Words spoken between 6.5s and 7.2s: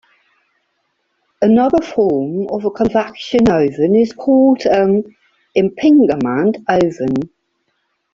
oven".